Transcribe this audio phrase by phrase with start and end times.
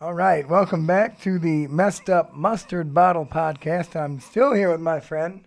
[0.00, 3.94] All right, welcome back to the Messed Up Mustard Bottle Podcast.
[3.94, 5.44] I'm still here with my friend,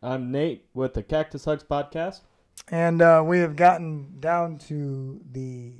[0.00, 2.20] I'm Nate with the Cactus Hugs podcast.
[2.68, 5.72] and uh, we have gotten down to the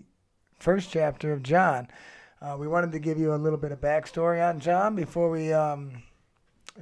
[0.58, 1.86] first chapter of John.
[2.42, 5.52] Uh, we wanted to give you a little bit of backstory on John before we
[5.52, 6.02] um,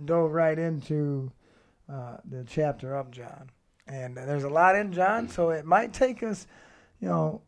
[0.07, 1.31] dove right into
[1.93, 3.51] uh, the chapter of John.
[3.87, 6.47] And there's a lot in John, so it might take us,
[7.01, 7.43] you know,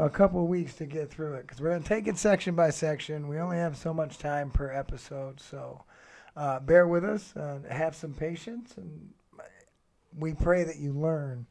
[0.00, 2.54] a couple of weeks to get through it because we're going to take it section
[2.54, 3.28] by section.
[3.28, 5.84] We only have so much time per episode, so
[6.36, 9.10] uh, bear with us, uh, have some patience, and
[10.18, 11.46] we pray that you learn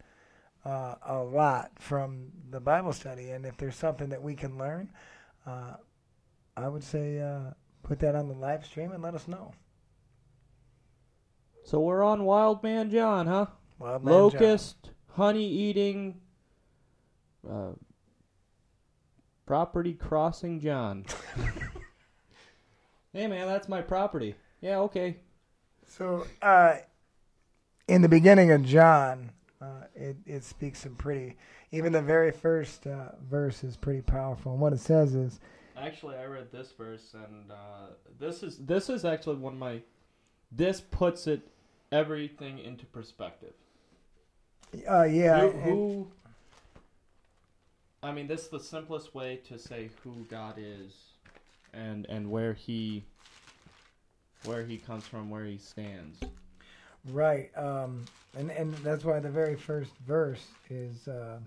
[0.66, 3.30] uh, a lot from the Bible study.
[3.30, 4.90] And if there's something that we can learn,
[5.46, 5.76] uh,
[6.58, 7.52] I would say uh,
[7.84, 9.54] put that on the live stream and let us know.
[11.64, 13.46] So we're on Wild Man John, huh?
[13.78, 14.22] Wild Man John.
[14.22, 16.20] Locust, honey eating,
[17.50, 17.74] uh,
[19.50, 21.04] property crossing John.
[23.14, 24.36] hey man, that's my property.
[24.62, 25.16] Yeah, okay.
[25.88, 26.76] So, uh,
[27.88, 31.36] in the beginning of John, uh, it, it speaks some pretty,
[31.72, 34.52] even the very first uh, verse is pretty powerful.
[34.52, 35.40] And what it says is,
[35.76, 39.82] Actually, I read this verse, and uh, this is this is actually one of my.
[40.52, 41.42] This puts it
[41.92, 43.54] everything into perspective.
[44.88, 46.12] uh, yeah, who, and- who
[48.02, 50.94] I mean, this is the simplest way to say who God is,
[51.74, 53.04] and and where he,
[54.46, 56.20] where he comes from, where he stands.
[57.12, 57.50] right.
[57.58, 58.06] Um,
[58.38, 61.40] and, and that's why the very first verse is, uh,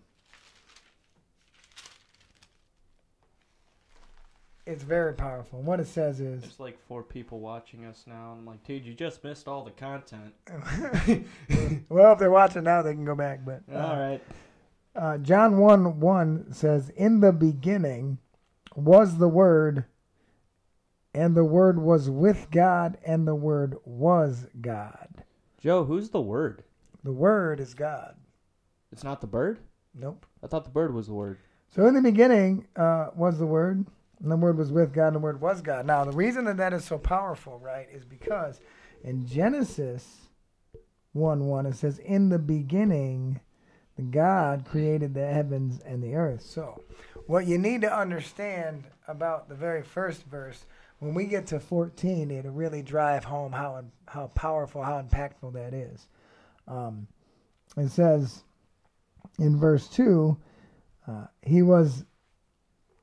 [4.66, 5.58] it's very powerful.
[5.58, 8.32] And what it says is, There's like four people watching us now.
[8.32, 10.34] and I'm like, dude, you just missed all the content.
[11.88, 13.40] well, if they're watching now, they can go back.
[13.44, 14.22] But uh, all right.
[14.94, 18.18] Uh, John 1 1 says, In the beginning
[18.76, 19.86] was the Word,
[21.14, 25.24] and the Word was with God, and the Word was God.
[25.58, 26.64] Joe, who's the word?
[27.04, 28.16] The Word is God.
[28.90, 29.60] It's not the bird.
[29.94, 30.26] Nope.
[30.42, 31.38] I thought the bird was the word.
[31.68, 33.86] So in the beginning uh, was the Word,
[34.20, 35.86] and the Word was with God, and the Word was God.
[35.86, 38.60] Now, the reason that that is so powerful, right, is because
[39.02, 40.28] in Genesis
[41.12, 43.40] 1 1, it says, In the beginning,
[44.10, 46.42] God created the heavens and the earth.
[46.42, 46.82] So,
[47.26, 50.64] what you need to understand about the very first verse,
[50.98, 55.74] when we get to 14, it'll really drive home how how powerful, how impactful that
[55.74, 56.08] is.
[56.66, 57.06] Um,
[57.76, 58.44] it says
[59.38, 60.36] in verse 2,
[61.08, 62.04] uh, he was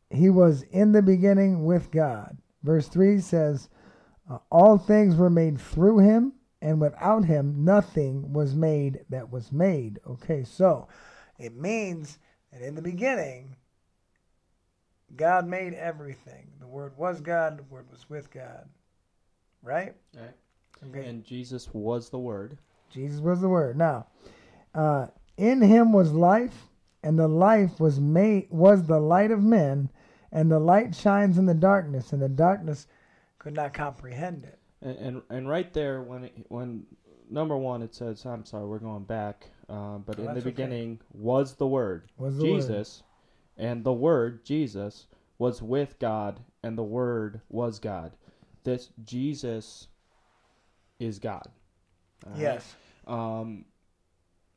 [0.09, 2.37] he was in the beginning with God.
[2.63, 3.69] Verse 3 says,
[4.29, 9.51] uh, All things were made through him, and without him nothing was made that was
[9.51, 9.99] made.
[10.07, 10.87] Okay, so
[11.37, 12.19] it means
[12.51, 13.55] that in the beginning,
[15.15, 16.51] God made everything.
[16.59, 18.67] The Word was God, the Word was with God.
[19.61, 19.95] Right?
[20.15, 20.35] Right.
[20.87, 21.07] Okay.
[21.07, 22.57] And Jesus was the word.
[22.89, 23.77] Jesus was the Word.
[23.77, 24.07] Now,
[24.73, 26.67] uh, in him was life,
[27.03, 29.89] and the life was made was the light of men,
[30.31, 32.87] and the light shines in the darkness, and the darkness
[33.37, 34.58] could not comprehend it.
[34.81, 36.85] And, and and right there when it, when
[37.29, 40.37] number one it says I'm sorry we're going back, uh, but Oh, in the that's
[40.45, 40.49] okay.
[40.51, 42.61] beginning was the Word, Was the Word.
[42.61, 43.03] Jesus,
[43.57, 45.07] and the Word Jesus
[45.37, 48.13] was with God, and the Word was God.
[48.63, 49.87] This Jesus
[50.99, 51.47] is God.
[52.25, 52.41] All right?
[52.41, 52.75] Yes.
[53.07, 53.65] Um,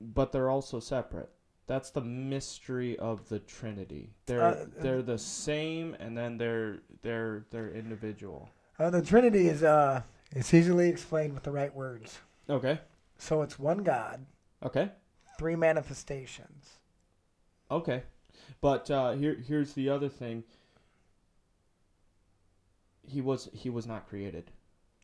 [0.01, 1.31] but they're also separate.
[1.69, 4.11] That's the mystery of the Trinity.
[4.27, 8.49] They're Uh, they're the same, and then they're they're they're individual.
[8.79, 12.19] Uh, the Trinity is uh, it's easily explained with the right words.
[12.49, 12.81] Okay.
[13.19, 14.27] So it's one God,
[14.65, 14.91] Okay.
[15.39, 16.79] three manifestations.
[17.71, 18.03] Okay,
[18.61, 20.43] but uh, here here's the other thing.
[23.07, 24.51] He was he was not created.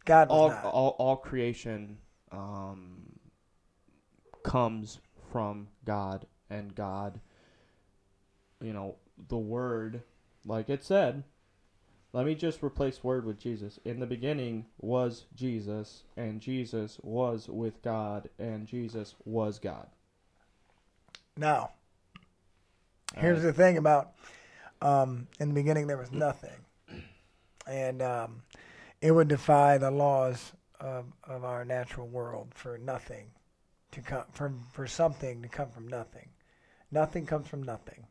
[0.05, 0.65] God was All not.
[0.65, 1.99] all all creation
[2.33, 3.19] um,
[4.43, 4.99] comes
[5.31, 7.21] from God, and God,
[8.61, 8.97] you know,
[9.29, 10.03] the Word,
[10.45, 11.23] like it said.
[12.13, 13.79] Let me just replace word with Jesus.
[13.85, 19.89] In the beginning was Jesus, and Jesus was with God, and Jesus was God.
[21.37, 21.73] Now,
[23.17, 24.13] here's the thing about
[24.81, 26.65] um, in the beginning there was nothing,
[27.67, 28.43] and um,
[29.03, 33.27] it would defy the laws of, of our natural world for nothing
[33.93, 36.29] to come from for something to come from nothing.
[36.91, 38.07] Nothing comes from nothing.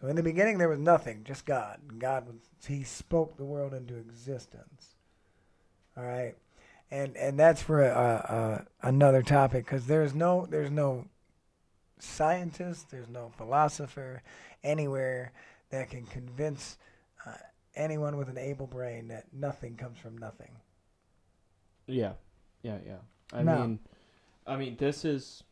[0.00, 1.80] So in the beginning there was nothing, just God.
[1.98, 2.36] God was
[2.66, 4.94] He spoke the world into existence.
[5.96, 6.34] All right,
[6.90, 11.06] and and that's for a, a, another topic because there's no there's no
[11.98, 14.22] scientist, there's no philosopher
[14.62, 15.32] anywhere
[15.70, 16.78] that can convince
[17.26, 17.32] uh,
[17.74, 20.52] anyone with an able brain that nothing comes from nothing.
[21.88, 22.12] Yeah,
[22.62, 22.98] yeah, yeah.
[23.32, 23.78] I Now- mean,
[24.46, 25.42] I mean, this is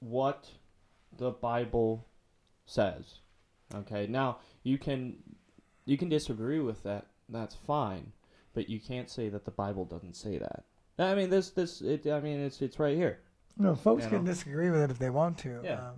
[0.00, 0.48] what
[1.16, 2.06] the Bible
[2.68, 3.20] says.
[3.74, 5.16] Okay, now you can
[5.84, 7.06] you can disagree with that.
[7.28, 8.12] That's fine,
[8.54, 10.64] but you can't say that the Bible doesn't say that.
[10.98, 12.06] I mean, this this it.
[12.06, 13.20] I mean, it's it's right here.
[13.56, 14.30] No, folks You can know?
[14.30, 15.60] disagree with it if they want to.
[15.64, 15.88] Yeah.
[15.88, 15.96] Um,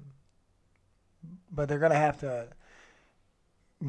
[1.52, 2.49] but they're going to have to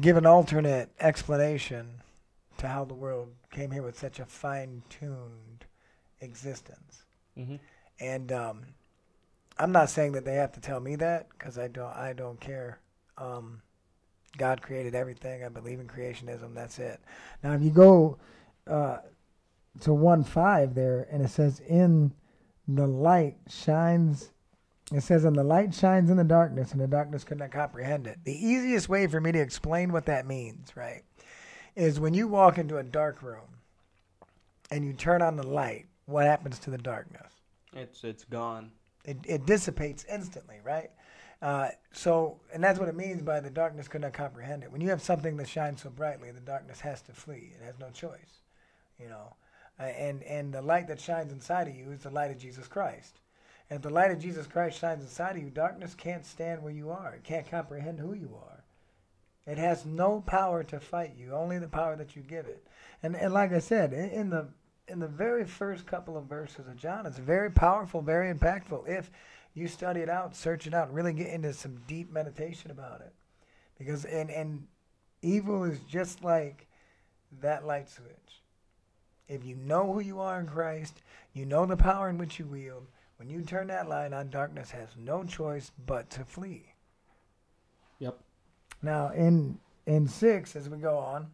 [0.00, 1.88] give an alternate explanation
[2.58, 5.64] to how the world came here with such a fine tuned
[6.20, 7.04] existence.
[7.38, 7.56] Mm-hmm.
[8.00, 8.62] And um,
[9.58, 11.94] I'm not saying that they have to tell me that because I don't.
[11.94, 12.80] I don't care.
[13.18, 13.62] Um,
[14.38, 15.44] God created everything.
[15.44, 16.54] I believe in creationism.
[16.54, 17.00] That's it.
[17.42, 18.18] Now, if you go
[18.66, 18.98] uh,
[19.80, 22.12] to one five there, and it says, "In
[22.66, 24.30] the light shines."
[24.92, 28.06] It says, "And the light shines in the darkness, and the darkness could not comprehend
[28.06, 31.02] it." The easiest way for me to explain what that means, right,
[31.76, 33.58] is when you walk into a dark room
[34.70, 35.86] and you turn on the light.
[36.06, 37.32] What happens to the darkness?
[37.74, 38.72] It's it's gone.
[39.04, 40.90] It, it dissipates instantly, right?
[41.40, 44.70] Uh, so, and that's what it means by the darkness could not comprehend it.
[44.70, 47.52] When you have something that shines so brightly, the darkness has to flee.
[47.58, 48.42] It has no choice,
[48.98, 49.34] you know.
[49.80, 52.68] Uh, and and the light that shines inside of you is the light of Jesus
[52.68, 53.18] Christ.
[53.68, 56.72] And if the light of Jesus Christ shines inside of you, darkness can't stand where
[56.72, 57.14] you are.
[57.14, 58.62] It can't comprehend who you are.
[59.46, 62.64] It has no power to fight you, only the power that you give it.
[63.02, 64.48] And and like I said, in, in the
[64.88, 68.88] in the very first couple of verses of John, it's very powerful, very impactful.
[68.88, 69.10] If
[69.54, 73.12] you study it out, search it out, really get into some deep meditation about it,
[73.78, 74.66] because and and
[75.22, 76.66] evil is just like
[77.40, 78.42] that light switch.
[79.28, 81.02] If you know who you are in Christ,
[81.32, 82.86] you know the power in which you wield.
[83.16, 86.74] When you turn that light on, darkness has no choice but to flee.
[88.00, 88.18] Yep.
[88.82, 91.30] Now, in in six, as we go on,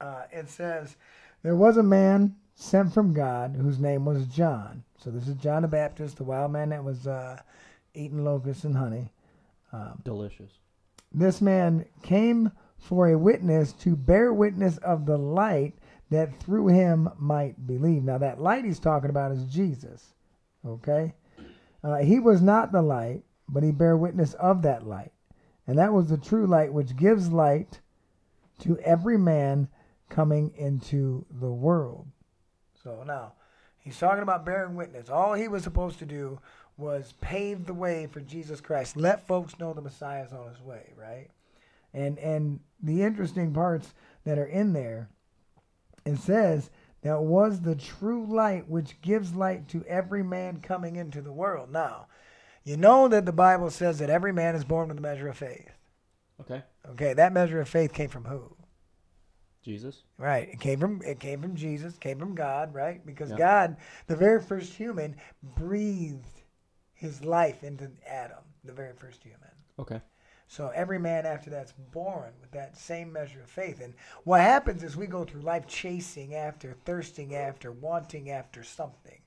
[0.00, 0.96] uh, it says,
[1.42, 5.62] "There was a man sent from God whose name was John." So this is John
[5.62, 7.40] the Baptist, the wild man that was uh,
[7.94, 9.10] eating locusts and honey.
[9.72, 10.52] Um, Delicious.
[11.12, 15.74] this man came for a witness to bear witness of the light
[16.10, 18.04] that through him might believe.
[18.04, 20.14] Now, that light he's talking about is Jesus.
[20.64, 21.14] Okay?
[21.82, 25.12] Uh, he was not the light, but he bare witness of that light.
[25.66, 27.80] And that was the true light which gives light
[28.60, 29.68] to every man
[30.08, 32.06] coming into the world.
[32.84, 33.32] So now,
[33.78, 35.08] he's talking about bearing witness.
[35.08, 36.38] All he was supposed to do
[36.76, 38.96] was pave the way for Jesus Christ.
[38.96, 41.28] Let folks know the Messiah's on his way, right?
[41.92, 43.94] And and the interesting parts
[44.24, 45.08] that are in there,
[46.04, 46.70] it says
[47.02, 51.70] that was the true light which gives light to every man coming into the world.
[51.70, 52.06] Now,
[52.64, 55.36] you know that the Bible says that every man is born with a measure of
[55.36, 55.70] faith.
[56.40, 56.62] Okay.
[56.90, 58.56] Okay, that measure of faith came from who?
[59.64, 60.02] Jesus.
[60.18, 60.48] Right.
[60.48, 63.04] It came from it came from Jesus, came from God, right?
[63.04, 63.38] Because Yeah.
[63.38, 63.76] God,
[64.06, 66.42] the very first human, breathed
[66.92, 69.50] his life into Adam, the very first human.
[69.78, 70.00] Okay.
[70.46, 73.80] So every man after that's born with that same measure of faith.
[73.80, 73.94] And
[74.24, 79.20] what happens is we go through life chasing after, thirsting after, wanting after something.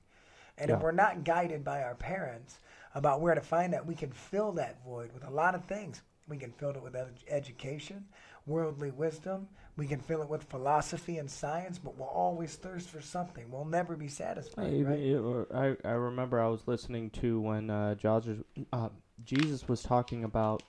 [0.56, 2.60] And if we're not guided by our parents
[2.94, 6.02] about where to find that, we can fill that void with a lot of things.
[6.28, 8.06] We can fill it with ed- education,
[8.46, 9.48] worldly wisdom.
[9.78, 13.48] We can fill it with philosophy and science, but we'll always thirst for something.
[13.48, 15.76] We'll never be satisfied, I, right?
[15.84, 18.26] I, I remember I was listening to when uh, George,
[18.72, 18.88] uh,
[19.24, 20.64] Jesus was talking about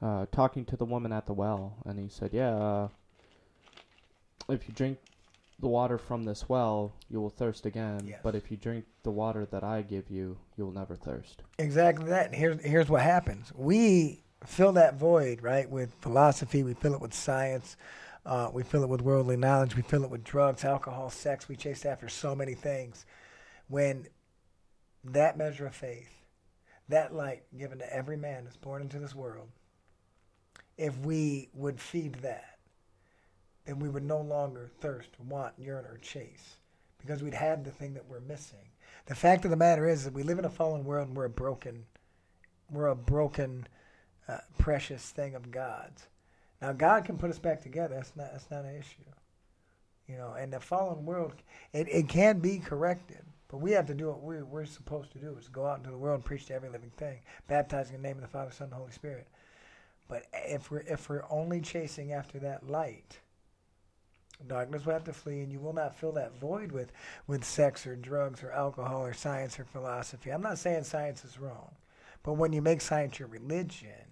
[0.00, 2.88] uh, talking to the woman at the well, and he said, "Yeah, uh,
[4.48, 4.98] if you drink
[5.58, 8.06] the water from this well, you will thirst again.
[8.06, 8.20] Yes.
[8.22, 12.06] But if you drink the water that I give you, you will never thirst." Exactly
[12.06, 12.26] that.
[12.26, 13.52] And here's here's what happens.
[13.56, 16.62] We fill that void, right, with philosophy.
[16.62, 17.76] We fill it with science.
[18.24, 19.76] Uh, we fill it with worldly knowledge.
[19.76, 21.48] We fill it with drugs, alcohol, sex.
[21.48, 23.06] We chase after so many things.
[23.68, 24.06] When
[25.04, 26.10] that measure of faith,
[26.88, 29.48] that light given to every man that's born into this world,
[30.76, 32.58] if we would feed that,
[33.66, 36.56] then we would no longer thirst, want, yearn, or chase
[36.98, 38.58] because we'd have the thing that we're missing.
[39.06, 41.24] The fact of the matter is that we live in a fallen world and we're
[41.24, 41.84] a broken,
[42.70, 43.66] we're a broken,
[44.28, 46.08] uh, precious thing of God's.
[46.60, 47.94] Now God can put us back together.
[47.94, 49.04] That's not that's not an issue.
[50.06, 51.34] You know, and the fallen world,
[51.72, 55.18] it, it can be corrected, but we have to do what we, we're supposed to
[55.18, 58.02] do: is go out into the world and preach to every living thing, baptizing in
[58.02, 59.28] the name of the Father, Son, and Holy Spirit.
[60.08, 63.20] But if we're if we're only chasing after that light,
[64.48, 66.90] darkness will have to flee, and you will not fill that void with
[67.28, 70.30] with sex or drugs or alcohol or science or philosophy.
[70.30, 71.70] I'm not saying science is wrong,
[72.24, 74.09] but when you make science your religion,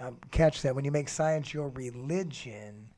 [0.00, 2.88] Um, catch that when you make science your religion,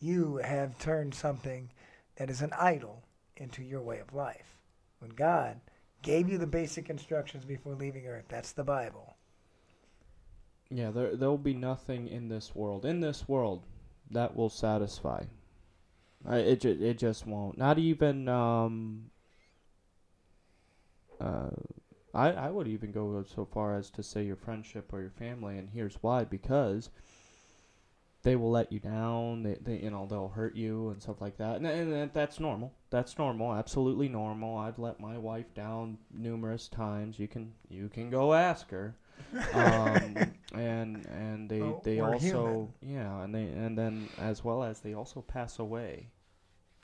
[0.00, 1.70] you have turned something
[2.16, 3.04] that is an idol
[3.36, 4.58] into your way of life.
[4.98, 5.60] When God
[6.00, 9.16] gave you the basic instructions before leaving earth, that's the Bible.
[10.70, 13.62] Yeah, there there'll be nothing in this world, in this world,
[14.10, 15.24] that will satisfy.
[16.26, 17.58] I, it ju- it just won't.
[17.58, 19.10] Not even um.
[21.20, 21.50] Uh,
[22.16, 25.58] I I would even go so far as to say your friendship or your family,
[25.58, 26.90] and here's why: because
[28.22, 29.42] they will let you down.
[29.44, 32.40] They, they you know they'll hurt you and stuff like that, and, and that- that's
[32.40, 32.72] normal.
[32.90, 34.56] That's normal, absolutely normal.
[34.56, 37.18] I've let my wife down numerous times.
[37.18, 38.96] You can you can go ask her
[39.54, 40.16] um,
[40.54, 44.94] and and they Oh, they also yeah and they and then as well as they
[44.94, 46.08] also pass away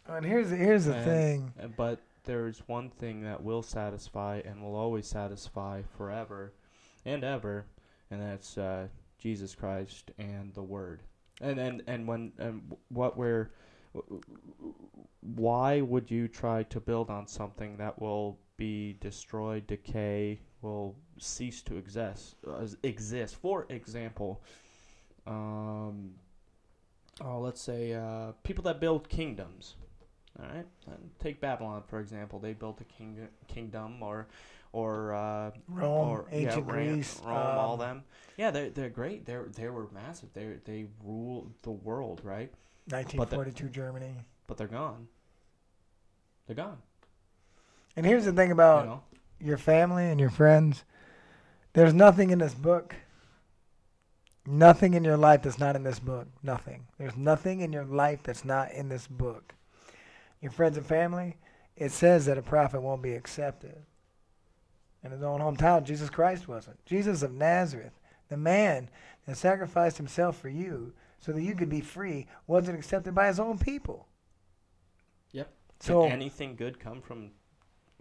[0.09, 1.75] And here's here's the And- thing.
[1.77, 6.53] But there's one thing that will satisfy and will always satisfy forever
[7.05, 7.67] and ever
[8.11, 8.87] and that's uh,
[9.19, 11.03] Jesus Christ and the Word
[11.41, 13.51] and and and when and what we're
[15.21, 21.63] why would you try to build on something that will be destroyed, decay, will cease
[21.63, 22.37] to exist?
[22.47, 23.37] Uh, exist.
[23.37, 24.43] For example,
[25.27, 26.13] um,
[27.21, 29.77] oh, let's say uh, people that build kingdoms.
[30.39, 30.67] All right,
[31.19, 32.39] take Babylon for example.
[32.39, 34.29] They built a king- kingdom, or
[34.73, 38.05] or uh, Rome, or ancient yeah, Greece, Rome, all um, them.
[38.37, 39.27] Yeah, they're they're great.
[39.27, 40.31] They're they were massive.
[40.33, 42.51] They they rule the world, right?
[42.89, 44.15] 1942 Germany.
[44.47, 45.09] But they're gone.
[46.47, 46.79] They're gone.
[47.97, 49.03] And here's the thing You about know.
[49.41, 50.85] your family and your friends.
[51.75, 52.95] There's nothing in this book.
[54.45, 56.27] Nothing in your life that's not in this book.
[56.43, 56.87] Nothing.
[56.99, 59.55] There's nothing in your life that's not in this book.
[60.43, 61.37] Your friends and family,
[61.77, 63.77] it says that a prophet won't be accepted.
[65.05, 66.85] In his own hometown, Jesus Christ wasn't.
[66.85, 67.93] Jesus of Nazareth,
[68.29, 68.91] the man
[69.27, 73.39] that sacrificed himself for you so that you could be free, wasn't accepted by his
[73.39, 74.09] own people.
[75.31, 75.53] Yep.
[75.81, 77.31] So Can anything good come from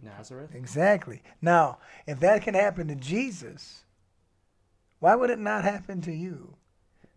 [0.01, 0.51] Nazareth?
[0.55, 1.21] Exactly.
[1.41, 3.85] Now, if that can happen to Jesus,
[4.99, 6.55] why would it not happen to you?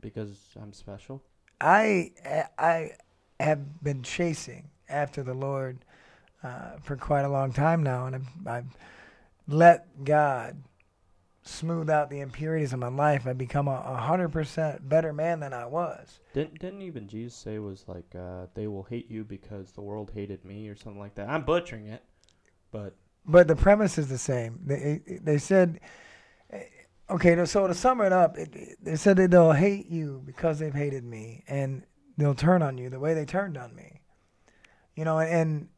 [0.01, 1.23] Because I'm special.
[1.61, 2.13] I
[2.59, 2.93] I
[3.41, 5.79] have been chasing after the Lord
[6.43, 8.77] uh, for quite a long time now, and I've, I've
[9.49, 10.63] let God
[11.43, 13.27] smooth out the impurities of my life.
[13.27, 16.21] I've become a hundred percent better man than I was.
[16.33, 20.11] Didn't didn't even Jesus say was like uh, they will hate you because the world
[20.15, 21.29] hated me or something like that?
[21.29, 22.03] I'm butchering it,
[22.71, 22.95] but
[23.27, 24.61] But the premise is the same.
[24.65, 25.81] They they said,
[27.11, 30.75] okay, so to sum it up, it- they said that they'll hate you because they've
[30.75, 31.85] hated me, and
[32.17, 34.01] they'll turn on you the way they turned on me.
[34.97, 35.69] You know, and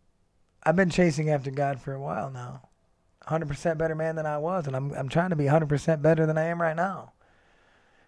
[0.63, 2.69] I've been chasing after God for a while now.
[3.27, 6.39] 100% better man than I was, and I'm I'm trying to be 100% better than
[6.39, 7.13] I am right now.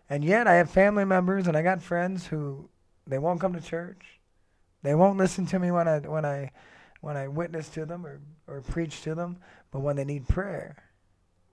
[0.08, 2.68] And yet I have family members and I got friends who
[3.06, 4.20] they won't come to church.
[4.82, 6.52] They won't listen to me when I when I
[7.00, 9.38] when I witness to them or, or preach to them,
[9.70, 10.76] but when they need prayer,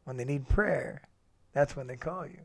[0.04, 1.02] when they need prayer,
[1.54, 2.42] that's when they call you.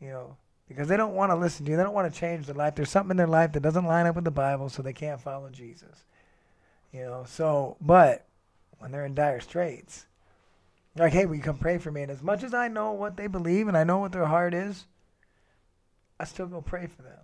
[0.00, 0.36] You know,
[0.70, 1.76] because they don't want to listen to you.
[1.76, 2.76] They don't want to change their life.
[2.76, 5.20] There's something in their life that doesn't line up with the Bible, so they can't
[5.20, 6.04] follow Jesus.
[6.92, 8.24] You know, so but
[8.78, 10.06] when they're in dire straits,
[10.94, 12.02] like, hey, will you come pray for me?
[12.02, 14.54] And as much as I know what they believe and I know what their heart
[14.54, 14.86] is,
[16.20, 17.18] I still go pray for them.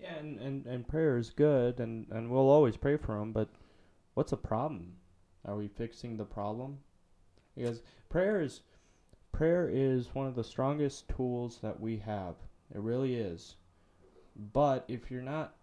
[0.00, 3.32] yeah, and, and, and prayer is good, and, and we'll always pray for them.
[3.32, 3.50] But
[4.14, 4.94] what's the problem?
[5.44, 6.78] Are we fixing the problem?
[7.54, 8.62] Because prayer is
[9.30, 12.36] prayer is one of the strongest tools that we have.
[12.74, 13.56] It really is.
[14.52, 15.54] But if you're not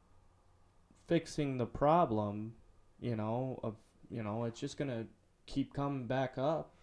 [1.08, 2.54] fixing the problem,
[3.00, 3.76] you know, of
[4.12, 5.06] you know, it's just gonna
[5.46, 6.74] keep coming back up.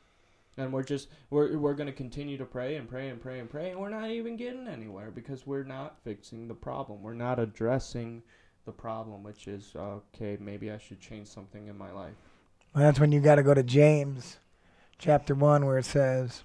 [0.59, 3.71] And we're just we're we're gonna continue to pray and pray and pray and pray
[3.71, 7.03] and we're not even getting anywhere because we're not fixing the problem.
[7.03, 8.23] We're not addressing
[8.65, 12.15] the problem, which is okay, maybe I should change something in my life.
[12.75, 14.39] Well, that's when you got to go to James
[14.99, 16.43] chapter 1 where it says,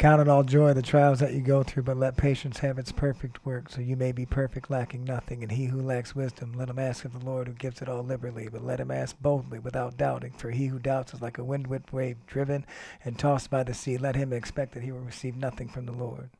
[0.00, 2.90] Count it all joy, the trials that you go through, but let patience have its
[2.90, 5.42] perfect work, so you may be perfect, lacking nothing.
[5.42, 8.02] And he who lacks wisdom, let him ask of the Lord, who gives it all
[8.02, 10.32] liberally, but let him ask boldly, without doubting.
[10.32, 12.64] For he who doubts is like a wind-whipped wave, driven
[13.04, 13.98] and tossed by the sea.
[13.98, 16.30] Let him expect that he will receive nothing from the Lord.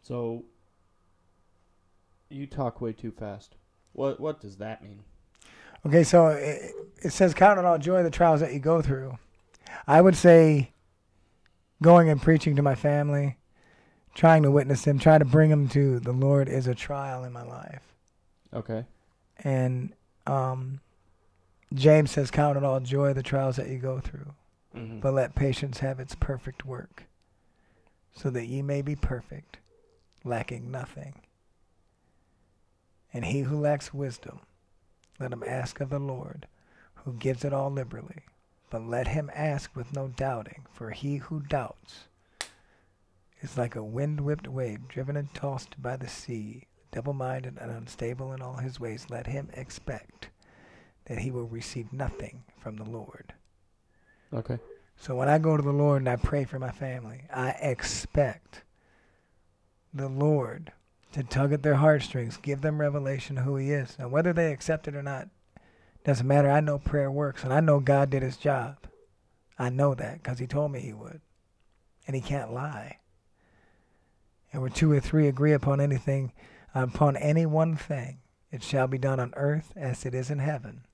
[0.00, 0.44] So
[2.30, 3.56] you talk way too fast.
[3.92, 5.00] What what does that mean?
[5.84, 9.18] Okay, so it, it says, Count it all joy, the trials that you go through.
[9.86, 10.70] I would say
[11.82, 13.36] going and preaching to my family,
[14.14, 17.32] trying to witness them, trying to bring them to the Lord is a trial in
[17.32, 17.82] my life.
[18.52, 18.84] Okay.
[19.44, 19.92] And
[20.26, 20.80] um,
[21.74, 24.34] James says, Count it all joy, the trials that you go through,
[24.76, 25.00] Mm-hmm.
[25.00, 27.04] but let patience have its perfect work.
[28.14, 29.58] so that ye may be perfect,
[30.24, 31.14] lacking nothing.
[33.12, 34.40] And he who lacks wisdom,
[35.18, 36.46] let him ask of the Lord,
[37.04, 38.22] who gives it all liberally.
[38.70, 42.08] But let him ask with no doubting, for he who doubts
[43.40, 46.66] is like a wind whipped wave driven and tossed by the sea.
[46.90, 50.30] Double minded and unstable in all his ways, let him expect
[51.04, 53.34] that he will receive nothing from the Lord.
[54.32, 54.58] Okay.
[54.96, 58.64] So when I go to the Lord and I pray for my family, I expect
[59.94, 60.72] the Lord
[61.12, 63.96] to tug at their heartstrings, give them revelation of who He is.
[63.98, 65.28] And whether they accept it or not
[66.08, 66.50] doesn't matter.
[66.50, 68.78] I know prayer works, and I know God did His job.
[69.58, 71.20] I know that because He told me He would.
[72.06, 73.00] And He can't lie.
[74.50, 76.32] And where two or three agree upon anything,
[76.74, 80.86] upon any one thing, it shall be done on earth as it is in heaven.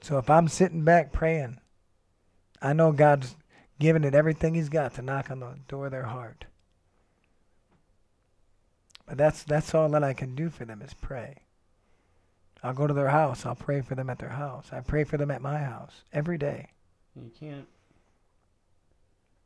[0.00, 1.58] So if I'm sitting back praying,
[2.62, 3.34] I know God's
[3.80, 6.44] giving it everything He's got to knock on the door of their heart.
[9.08, 11.42] But that's that's all that I can do for them is pray.
[12.64, 13.44] I'll go to their house.
[13.44, 14.68] I'll pray for them at their house.
[14.72, 16.70] I pray for them at my house every day.
[17.14, 17.66] You can't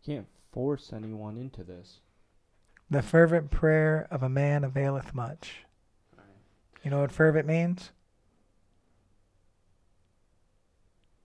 [0.07, 1.99] can't force anyone into this.
[2.89, 5.65] The fervent prayer of a man availeth much.
[6.85, 7.91] You know what fervent means?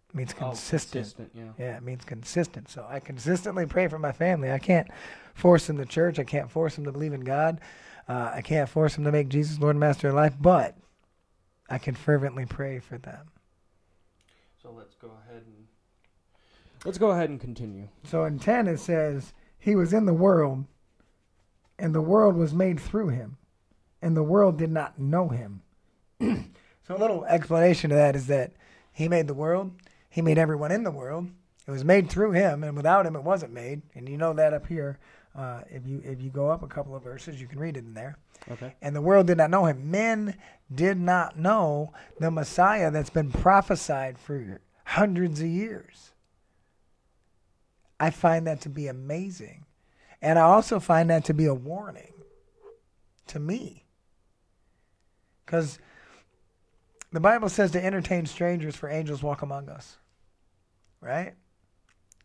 [0.10, 1.04] It means Oh, consistent.
[1.16, 1.52] consistent, yeah.
[1.64, 2.70] Yeah, it means consistent.
[2.70, 4.52] So I consistently pray for my family.
[4.52, 4.88] I can't
[5.36, 6.18] force them to church.
[6.20, 7.62] I can't force them to believe in God.
[8.10, 10.34] Uh, I can't force them to make Jesus Lord and Master of life.
[10.40, 10.76] But
[11.70, 13.30] I can fervently pray for them.
[14.62, 15.68] So let's go ahead and
[16.86, 17.90] let's go ahead and continue.
[18.04, 20.66] So in 10 it says, He was in the world,
[21.80, 23.38] and the world was made through him,
[24.02, 25.62] and the world did not know him.
[26.22, 28.52] so a little explanation to that is that
[28.92, 29.72] He made the world,
[30.10, 31.30] He made everyone in the world.
[31.66, 33.82] It was made through Him, and without Him it wasn't made.
[33.96, 35.00] And you know that up here.
[35.36, 37.86] Uh, if you if you go up a couple of verses, you can read it
[37.86, 38.18] in there.
[38.52, 38.76] Okay.
[38.82, 39.90] And the world did not know Him.
[39.90, 40.36] Men
[40.74, 46.12] did not know the Messiah that's been prophesied for hundreds of years.
[48.00, 49.66] I find that to be amazing.
[50.22, 52.14] And I also find that to be a warning
[53.28, 53.86] to me.
[55.46, 55.80] Because
[57.12, 59.98] the Bible says to entertain strangers, for angels walk among us.
[61.02, 61.34] Right?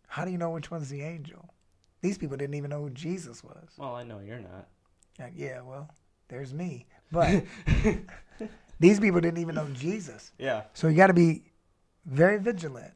[0.06, 1.52] How do you know which one's the angel?
[2.00, 3.70] These people didn't even know who Jesus was.
[3.76, 4.68] Well, I know you're not.
[5.20, 5.90] Uh, yeah, well,
[6.28, 6.86] there's me.
[7.10, 7.44] But
[8.80, 10.32] these people didn't even know Jesus.
[10.38, 10.64] Yeah.
[10.74, 11.44] So you got to be
[12.06, 12.92] very vigilant.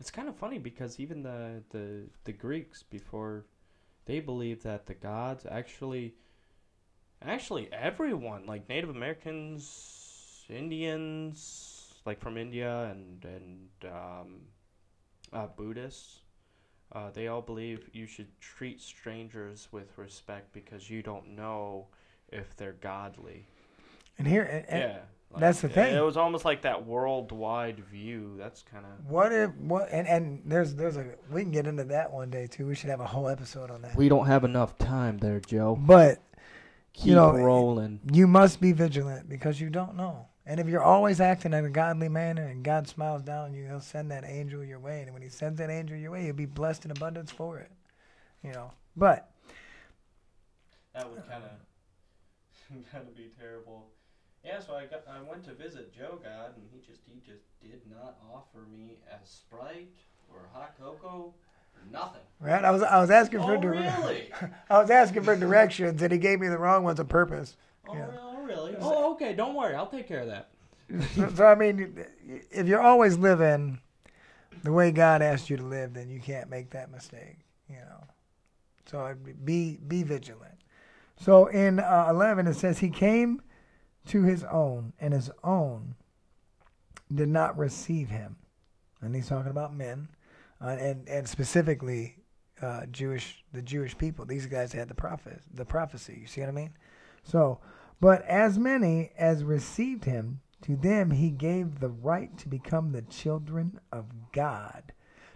[0.00, 3.46] It's kind of funny because even the the the Greeks before
[4.06, 6.14] they believed that the gods actually
[7.24, 14.40] actually everyone like Native Americans, Indians, like from India and and um,
[15.32, 16.20] uh, Buddhists,
[16.94, 21.86] uh, they all believe you should treat strangers with respect because you don't know
[22.30, 23.46] if they're godly.
[24.18, 24.98] And here, and, and yeah,
[25.38, 25.96] that's the thing.
[25.96, 28.34] It was almost like that worldwide view.
[28.38, 29.88] That's kind of what if what?
[29.90, 32.66] And, and there's there's a we can get into that one day too.
[32.66, 33.96] We should have a whole episode on that.
[33.96, 35.78] we don't have enough time there, Joe.
[35.80, 36.22] But
[36.92, 38.00] Keep know, rolling.
[38.12, 40.26] you must be vigilant because you don't know.
[40.44, 43.64] And if you're always acting in a godly manner and God smiles down on you,
[43.66, 45.02] He'll send that angel your way.
[45.02, 47.70] And when He sends that angel your way, you'll be blessed in abundance for it.
[48.42, 48.72] You know.
[48.96, 49.30] But
[50.94, 51.50] That would kind of
[52.90, 53.86] kind of be terrible.
[54.44, 57.42] Yeah, so I got I went to visit Joe God, and he just he just
[57.60, 59.98] did not offer me a sprite
[60.32, 61.32] or hot cocoa,
[61.74, 62.22] or nothing.
[62.40, 64.32] right, I was I was asking for Oh dire- really?
[64.70, 67.56] I was asking for directions, and He gave me the wrong ones on purpose.
[67.88, 68.06] Oh, Yeah.
[68.06, 68.76] re- oh really?
[68.80, 70.48] Oh okay, don't worry, I'll take care of that.
[71.14, 72.04] so, so I mean,
[72.50, 73.80] if you're always living
[74.62, 77.38] the way God asked you to live, then you can't make that mistake.
[77.68, 78.04] You know.
[78.86, 80.58] So be be vigilant.
[81.18, 83.42] So in uh, eleven it says he came
[84.06, 85.94] to his own, and his own
[87.14, 88.36] did not receive him.
[89.00, 90.08] And he's talking about men,
[90.60, 92.16] uh, and and specifically
[92.60, 94.24] uh, Jewish the Jewish people.
[94.24, 96.18] These guys had the prophet the prophecy.
[96.20, 96.72] You see what I mean?
[97.24, 97.60] So,
[98.02, 103.02] but as many as received him, to them he gave the right to become the
[103.02, 104.92] children of God.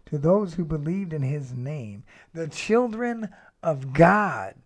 [0.06, 2.02] To those who believed in his name,
[2.34, 3.28] the children
[3.62, 4.56] of God.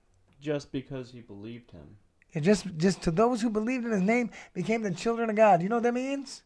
[0.41, 1.99] Just because he believed him.
[2.33, 5.61] It just just to those who believed in his name became the children of God.
[5.61, 6.43] You know what that means?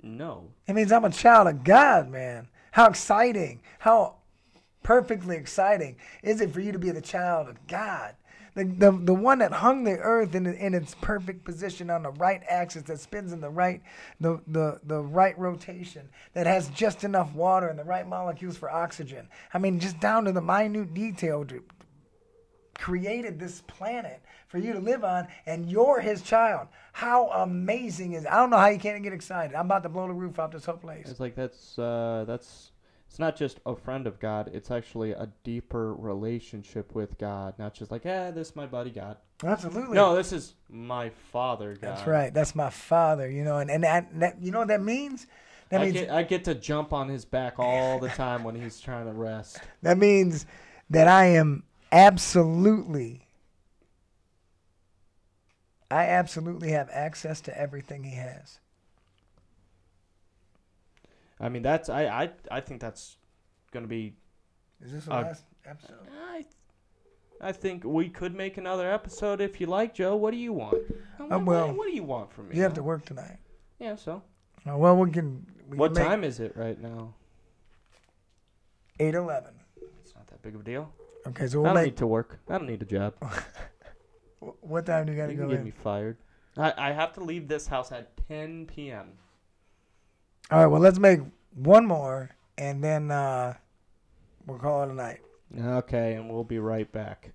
[0.00, 0.52] No.
[0.68, 2.46] It means I'm a child of God, man.
[2.70, 3.60] How exciting.
[3.80, 4.18] How
[4.84, 8.14] perfectly exciting is it for you to be the child of God?
[8.58, 12.10] The, the, the one that hung the earth in, in its perfect position on the
[12.10, 13.80] right axis that spins in the right
[14.20, 18.68] the, the, the right rotation that has just enough water and the right molecules for
[18.68, 19.28] oxygen.
[19.54, 21.46] I mean just down to the minute detail
[22.74, 26.66] created this planet for you to live on and you're his child.
[26.92, 29.54] How amazing is i don't know how you can't get excited.
[29.54, 31.08] I'm about to blow the roof off this whole place.
[31.08, 32.72] It's like that's uh, that's
[33.08, 34.50] it's not just a friend of God.
[34.52, 37.54] It's actually a deeper relationship with God.
[37.58, 39.16] Not just like, eh, this is my buddy God.
[39.42, 41.96] absolutely No, this is my Father God.
[41.96, 44.82] that's right that's my father you know and, and that, that you know what that
[44.82, 45.26] means
[45.70, 48.54] that I means get I get to jump on his back all the time when
[48.54, 49.60] he's trying to rest.
[49.82, 50.46] That means
[50.90, 53.28] that I am absolutely,
[55.90, 58.60] I absolutely have access to everything he has.
[61.40, 63.16] I mean, that's I I I think that's
[63.72, 64.14] gonna be.
[64.80, 65.96] Is this the Uh, last episode?
[66.30, 66.44] I
[67.40, 70.16] I think we could make another episode if you like, Joe.
[70.16, 70.78] What do you want?
[71.18, 72.56] What, Um, well, what, what do you want from me?
[72.56, 73.38] You have to work tonight.
[73.78, 73.94] Yeah.
[73.94, 74.22] So,
[74.68, 75.46] Uh, well, we can.
[75.68, 77.14] We what can time is it right now?
[79.00, 79.54] Eight eleven.
[80.02, 80.92] It's not that big of a deal.
[81.26, 81.84] Okay, so I we'll don't make.
[81.92, 82.40] need to work.
[82.48, 83.14] I don't need a job.
[84.60, 85.64] What time do you gotta You go can get in?
[85.64, 86.16] me fired.
[86.56, 89.08] I, I have to leave this house at 10 p.m.
[90.50, 90.66] All right.
[90.66, 91.20] Well, let's make
[91.54, 93.54] one more, and then uh,
[94.46, 95.20] we'll call it a night.
[95.58, 97.32] Okay, and we'll be right back.